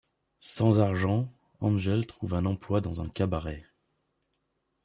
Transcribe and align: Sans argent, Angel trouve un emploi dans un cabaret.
Sans 0.39 0.79
argent, 0.79 1.31
Angel 1.59 2.07
trouve 2.07 2.33
un 2.33 2.45
emploi 2.47 2.81
dans 2.81 3.01
un 3.03 3.07
cabaret. 3.07 3.67